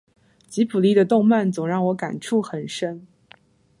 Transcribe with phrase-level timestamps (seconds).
[0.47, 3.05] 吉卜力的动漫总让我触动很深